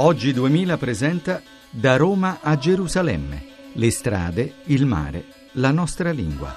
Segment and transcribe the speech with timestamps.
[0.00, 1.40] Oggi 2000 presenta
[1.72, 3.72] Da Roma a Gerusalemme.
[3.74, 5.24] Le strade, il mare,
[5.54, 6.54] la nostra lingua.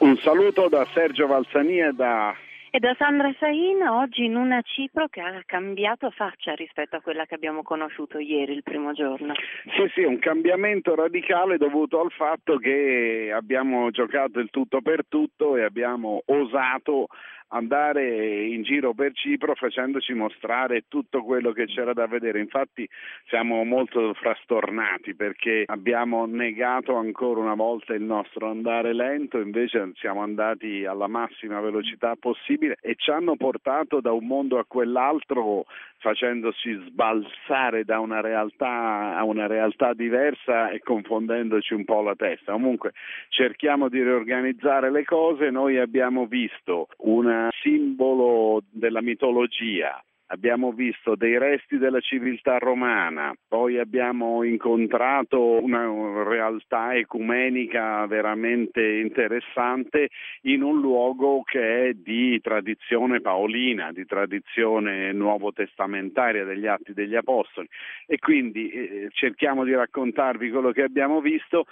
[0.00, 2.34] Un saluto da Sergio Valsani e da
[2.76, 7.24] e da Sandra Saina oggi in una Cipro che ha cambiato faccia rispetto a quella
[7.24, 9.32] che abbiamo conosciuto ieri, il primo giorno.
[9.64, 15.56] Sì, sì, un cambiamento radicale dovuto al fatto che abbiamo giocato il tutto per tutto
[15.56, 17.06] e abbiamo osato
[17.48, 22.40] andare in giro per Cipro facendoci mostrare tutto quello che c'era da vedere.
[22.40, 22.88] Infatti
[23.28, 30.22] siamo molto frastornati perché abbiamo negato ancora una volta il nostro andare lento, invece siamo
[30.22, 35.66] andati alla massima velocità possibile e ci hanno portato da un mondo a quell'altro
[35.98, 42.52] facendoci sbalzare da una realtà a una realtà diversa e confondendoci un po' la testa.
[42.52, 42.92] Comunque
[43.28, 51.38] cerchiamo di riorganizzare le cose, noi abbiamo visto una simbolo della mitologia abbiamo visto dei
[51.38, 60.08] resti della civiltà romana, poi abbiamo incontrato una realtà ecumenica veramente interessante
[60.42, 67.14] in un luogo che è di tradizione paolina, di tradizione nuovo testamentaria degli Atti degli
[67.14, 67.68] Apostoli
[68.06, 71.66] e quindi eh, cerchiamo di raccontarvi quello che abbiamo visto.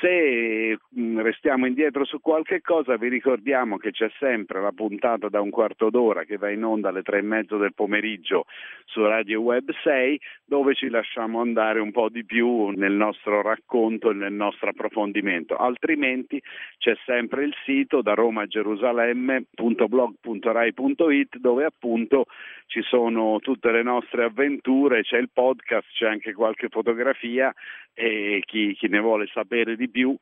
[0.00, 5.40] Se mm, restiamo indietro su qualche cosa vi ricordiamo che c'è sempre la puntata da
[5.40, 8.44] un quarto d'ora che va in onda alle tre e mezzo del pomeriggio pomeriggio
[8.84, 14.10] su Radio Web 6 dove ci lasciamo andare un po' di più nel nostro racconto
[14.10, 15.56] e nel nostro approfondimento.
[15.56, 16.40] Altrimenti
[16.78, 22.26] c'è sempre il sito da Roma a Gerusalemme.blog.rai.it dove appunto
[22.66, 27.52] ci sono tutte le nostre avventure, c'è il podcast, c'è anche qualche fotografia
[27.92, 30.16] e chi, chi ne vuole sapere di più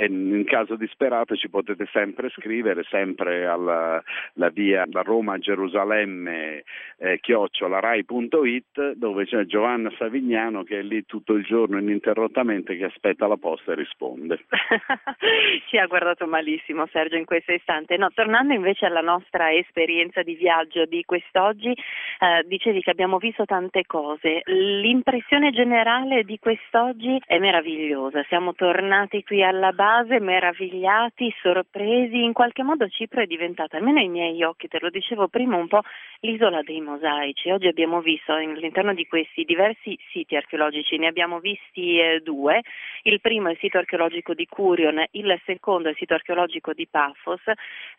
[0.00, 4.00] e in caso disperato ci potete sempre scrivere, sempre alla
[4.52, 6.62] via da Roma a Gerusalemme
[6.98, 13.26] eh, chiocciolarai.it dove c'è Giovanna Savignano che è lì tutto il giorno ininterrottamente che aspetta
[13.26, 14.44] la posta e risponde.
[15.66, 17.96] ci ha guardato malissimo Sergio in questo istante.
[17.96, 23.44] No, tornando invece alla nostra esperienza di viaggio di quest'oggi, eh, dicevi che abbiamo visto
[23.46, 24.42] tante cose.
[24.44, 28.22] L'impressione generale di quest'oggi è meravigliosa.
[28.28, 34.00] Siamo tornati qui alla base base meravigliati, sorpresi, in qualche modo Cipro è diventata, almeno
[34.00, 35.80] ai miei occhi, te lo dicevo prima, un po'
[36.20, 37.50] l'isola dei mosaici.
[37.50, 42.60] Oggi abbiamo visto all'interno di questi diversi siti archeologici, ne abbiamo visti eh, due,
[43.04, 46.86] il primo è il sito archeologico di Curion, il secondo è il sito archeologico di
[46.86, 47.40] Paphos,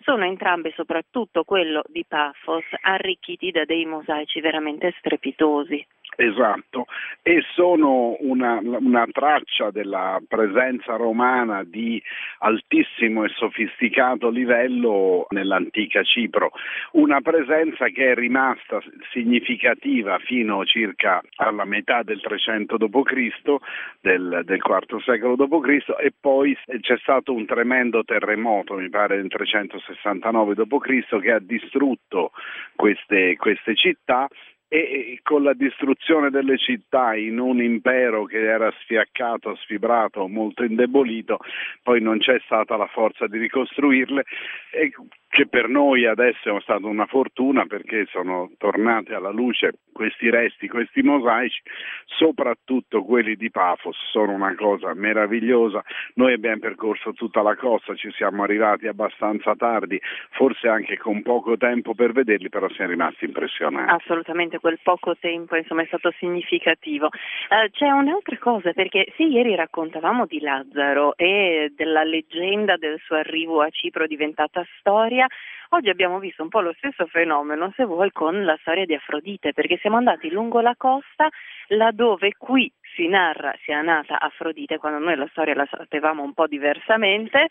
[0.01, 5.83] sono entrambi, soprattutto quello di Paphos, arricchiti da dei mosaici veramente strepitosi.
[6.21, 6.87] Esatto,
[7.21, 12.03] e sono una, una, traccia della presenza romana di
[12.39, 16.51] altissimo e sofisticato livello nell'antica Cipro,
[16.91, 18.81] una presenza che è rimasta
[19.13, 23.55] significativa fino circa alla metà del 300 d.C.,
[24.01, 25.95] del, del IV secolo d.C.
[26.01, 32.31] e poi c'è stato un tremendo terremoto, mi pare nel 369 d.C., che ha distrutto
[32.75, 34.27] queste, queste città
[34.69, 41.39] e con la distruzione delle città in un impero che era sfiaccato, sfibrato, molto indebolito,
[41.81, 44.23] poi non c'è stata la forza di ricostruirle.
[44.71, 44.93] E
[45.29, 50.69] che per noi adesso è stata una fortuna perché sono tornati alla luce questi resti,
[50.69, 51.61] questi mosaici,
[52.05, 55.83] soprattutto quelli di Pafos, sono una cosa meravigliosa.
[56.13, 61.57] Noi abbiamo percorso tutta la costa, ci siamo arrivati abbastanza tardi, forse anche con poco
[61.57, 63.91] tempo per vederli, però siamo rimasti impressionati.
[63.91, 67.07] Assolutamente, quel poco tempo insomma, è stato significativo.
[67.07, 73.17] Uh, c'è un'altra cosa, perché sì, ieri raccontavamo di Lazzaro e della leggenda del suo
[73.17, 75.27] arrivo a Cipro diventata storia, storia.
[75.71, 79.53] Oggi abbiamo visto un po' lo stesso fenomeno, se vuoi, con la storia di Afrodite,
[79.53, 81.29] perché siamo andati lungo la costa,
[81.67, 86.47] laddove qui si narra sia nata Afrodite, quando noi la storia la sapevamo un po'
[86.47, 87.47] diversamente,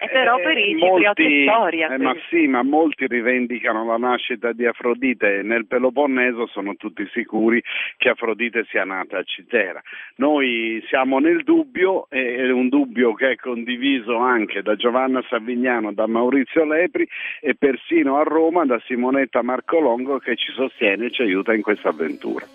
[0.00, 1.88] e però per i cipriotti storia.
[1.88, 7.62] Eh, ma sì, ma molti rivendicano la nascita di Afrodite nel Peloponneso sono tutti sicuri
[7.96, 9.82] che Afrodite sia nata a Citera.
[10.16, 16.06] Noi siamo nel dubbio, è un dubbio che è condiviso anche da Giovanna Savignano, da
[16.06, 17.06] Maurizio Lepri
[17.40, 21.90] e persino a Roma da Simonetta Marcolongo che ci sostiene e ci aiuta in questa
[21.90, 22.46] avventura.